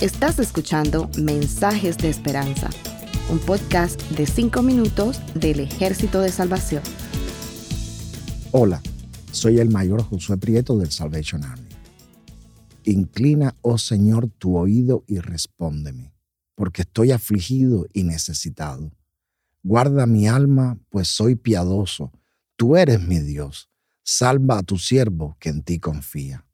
[0.00, 2.70] Estás escuchando Mensajes de Esperanza,
[3.30, 6.82] un podcast de 5 minutos del Ejército de Salvación.
[8.50, 8.82] Hola,
[9.30, 11.68] soy el mayor Josué Prieto del Salvation Army.
[12.84, 16.12] Inclina, oh Señor, tu oído y respóndeme,
[16.56, 18.90] porque estoy afligido y necesitado.
[19.62, 22.10] Guarda mi alma, pues soy piadoso.
[22.56, 23.70] Tú eres mi Dios.
[24.02, 26.44] Salva a tu siervo que en ti confía.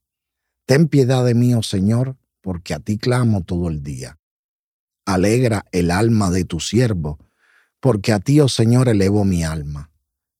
[0.69, 4.18] Ten piedad de mí, oh Señor, porque a ti clamo todo el día.
[5.07, 7.18] Alegra el alma de tu siervo,
[7.81, 9.90] porque a ti, oh Señor, elevo mi alma.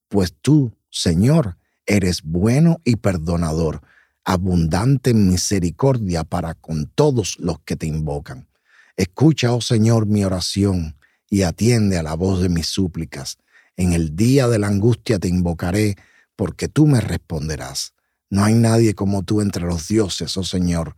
[0.07, 3.81] Pues tú, Señor, eres bueno y perdonador,
[4.23, 8.47] abundante en misericordia para con todos los que te invocan.
[8.97, 10.95] Escucha, oh Señor, mi oración
[11.27, 13.39] y atiende a la voz de mis súplicas.
[13.77, 15.95] En el día de la angustia te invocaré,
[16.35, 17.95] porque tú me responderás.
[18.29, 20.95] No hay nadie como tú entre los dioses, oh Señor,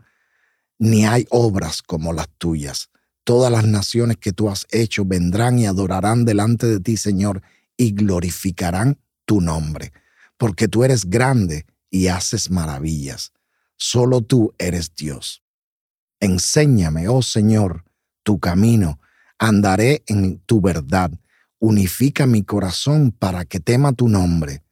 [0.78, 2.90] ni hay obras como las tuyas.
[3.24, 7.42] Todas las naciones que tú has hecho vendrán y adorarán delante de ti, Señor,
[7.78, 9.94] y glorificarán tu nombre,
[10.38, 13.32] porque tú eres grande y haces maravillas.
[13.78, 15.44] Solo tú eres Dios.
[16.20, 17.84] Enséñame, oh Señor,
[18.24, 19.00] tu camino
[19.40, 21.12] andaré en tu verdad.
[21.60, 24.64] Unifica mi corazón para que tema tu nombre.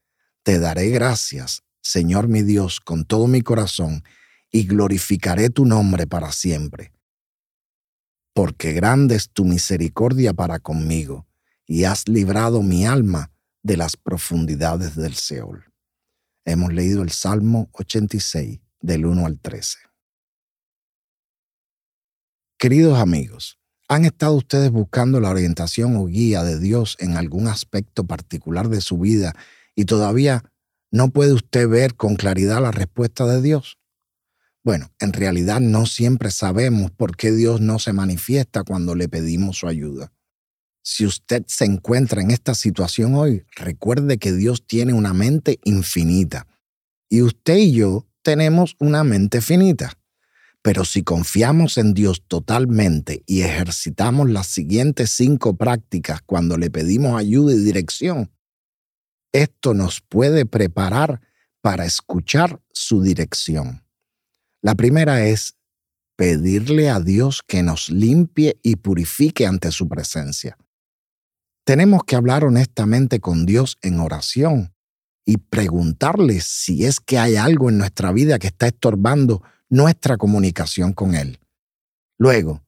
[0.44, 4.04] Te daré gracias, Señor mi Dios, con todo mi corazón,
[4.52, 6.94] y glorificaré tu nombre para siempre.
[8.36, 11.26] Porque grande es tu misericordia para conmigo,
[11.66, 13.32] y has librado mi alma
[13.64, 15.74] de las profundidades del Seol.
[16.46, 19.80] Hemos leído el Salmo 86, del 1 al 13.
[22.60, 28.04] Queridos amigos, ¿Han estado ustedes buscando la orientación o guía de Dios en algún aspecto
[28.04, 29.34] particular de su vida
[29.74, 30.44] y todavía
[30.92, 33.78] no puede usted ver con claridad la respuesta de Dios?
[34.64, 39.58] Bueno, en realidad no siempre sabemos por qué Dios no se manifiesta cuando le pedimos
[39.58, 40.12] su ayuda.
[40.82, 46.48] Si usted se encuentra en esta situación hoy, recuerde que Dios tiene una mente infinita
[47.10, 49.94] y usted y yo tenemos una mente finita.
[50.62, 57.18] Pero si confiamos en Dios totalmente y ejercitamos las siguientes cinco prácticas cuando le pedimos
[57.18, 58.30] ayuda y dirección,
[59.32, 61.22] esto nos puede preparar
[61.62, 63.84] para escuchar su dirección.
[64.62, 65.56] La primera es
[66.16, 70.58] pedirle a Dios que nos limpie y purifique ante su presencia.
[71.64, 74.74] Tenemos que hablar honestamente con Dios en oración
[75.26, 80.94] y preguntarle si es que hay algo en nuestra vida que está estorbando nuestra comunicación
[80.94, 81.40] con Él.
[82.18, 82.64] Luego,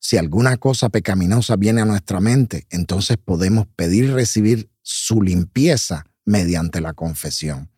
[0.00, 6.06] si alguna cosa pecaminosa viene a nuestra mente, entonces podemos pedir y recibir su limpieza
[6.24, 7.70] mediante la confesión.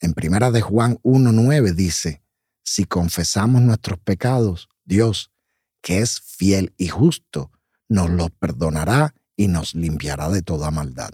[0.00, 2.24] En primera de Juan 1.9 dice,
[2.64, 5.30] si confesamos nuestros pecados, Dios,
[5.80, 7.52] que es fiel y justo,
[7.88, 11.10] nos los perdonará y nos limpiará de toda maldad.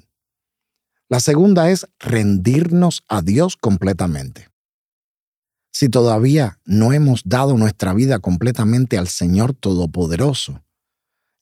[1.10, 4.48] La segunda es rendirnos a Dios completamente.
[5.70, 10.64] Si todavía no hemos dado nuestra vida completamente al Señor Todopoderoso,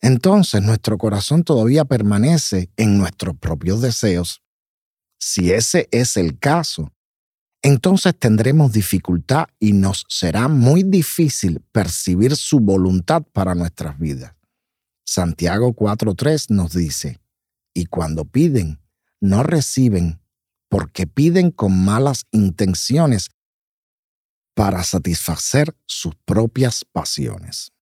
[0.01, 4.43] entonces nuestro corazón todavía permanece en nuestros propios deseos.
[5.19, 6.93] Si ese es el caso,
[7.63, 14.35] entonces tendremos dificultad y nos será muy difícil percibir su voluntad para nuestras vidas.
[15.05, 17.21] Santiago 4.3 nos dice,
[17.75, 18.81] y cuando piden,
[19.21, 20.21] no reciben,
[20.69, 23.31] porque piden con malas intenciones
[24.55, 27.73] para satisfacer sus propias pasiones.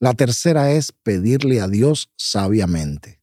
[0.00, 3.20] La tercera es pedirle a Dios sabiamente.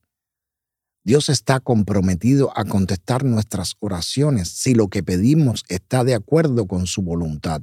[1.04, 6.86] Dios está comprometido a contestar nuestras oraciones si lo que pedimos está de acuerdo con
[6.86, 7.62] su voluntad.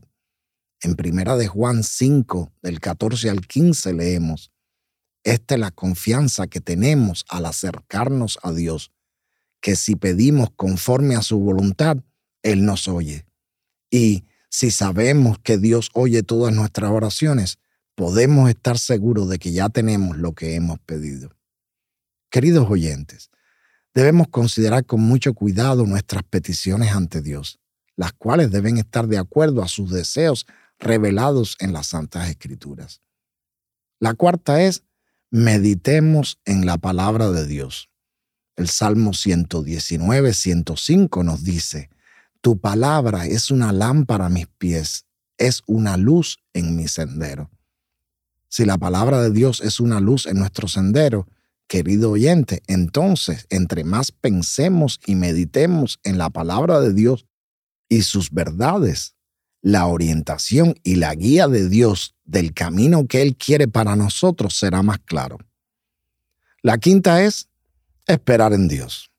[0.81, 4.51] En primera de Juan 5, del 14 al 15 leemos,
[5.24, 8.91] Esta es la confianza que tenemos al acercarnos a Dios,
[9.62, 11.97] que si pedimos conforme a su voluntad,
[12.41, 13.25] Él nos oye.
[13.91, 17.59] Y si sabemos que Dios oye todas nuestras oraciones,
[17.95, 21.36] podemos estar seguros de que ya tenemos lo que hemos pedido.
[22.30, 23.30] Queridos oyentes,
[23.94, 27.60] debemos considerar con mucho cuidado nuestras peticiones ante Dios,
[27.95, 30.48] las cuales deben estar de acuerdo a sus deseos
[30.80, 33.01] revelados en las Santas Escrituras.
[34.00, 34.84] La cuarta es,
[35.30, 37.90] meditemos en la palabra de Dios.
[38.56, 41.90] El Salmo 119, 105 nos dice,
[42.42, 45.06] tu palabra es una lámpara a mis pies,
[45.38, 47.53] es una luz en mi sendero.
[48.54, 51.28] Si la palabra de Dios es una luz en nuestro sendero,
[51.68, 57.26] querido oyente, entonces, entre más pensemos y meditemos en la palabra de Dios
[57.90, 59.16] y sus verdades,
[59.64, 64.84] la orientación y la guía de Dios del camino que Él quiere para nosotros será
[64.84, 65.40] más claro.
[66.62, 67.50] La quinta es
[68.06, 69.10] esperar en Dios.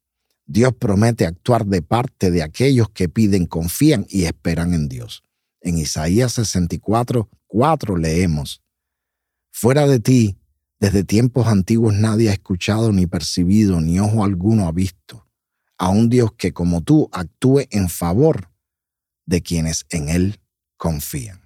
[0.47, 5.25] Dios promete actuar de parte de aquellos que piden, confían y esperan en Dios.
[5.61, 8.64] En Isaías 64, 4 leemos,
[9.57, 10.37] Fuera de ti,
[10.81, 15.29] desde tiempos antiguos nadie ha escuchado ni percibido, ni ojo alguno ha visto,
[15.79, 18.51] a un Dios que como tú actúe en favor
[19.27, 20.41] de quienes en Él
[20.77, 21.41] confían.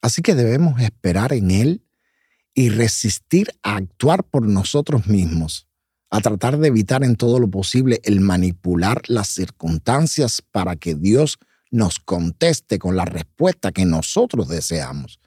[0.00, 1.84] Así que debemos esperar en Él
[2.54, 5.66] y resistir a actuar por nosotros mismos
[6.08, 11.40] a tratar de evitar en todo lo posible el manipular las circunstancias para que Dios
[11.72, 15.18] nos conteste con la respuesta que nosotros deseamos.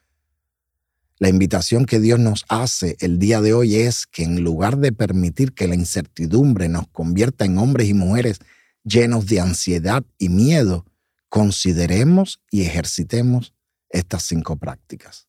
[1.18, 4.92] La invitación que Dios nos hace el día de hoy es que en lugar de
[4.92, 8.40] permitir que la incertidumbre nos convierta en hombres y mujeres
[8.84, 10.86] llenos de ansiedad y miedo,
[11.30, 13.54] consideremos y ejercitemos
[13.90, 15.28] estas cinco prácticas.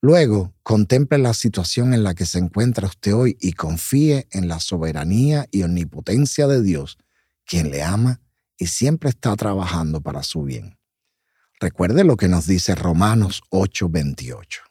[0.00, 4.60] Luego, contemple la situación en la que se encuentra usted hoy y confíe en la
[4.60, 6.96] soberanía y omnipotencia de Dios,
[7.44, 8.20] quien le ama
[8.56, 10.79] y siempre está trabajando para su bien.
[11.60, 14.62] Recuerde lo que nos dice Romanos 8:28.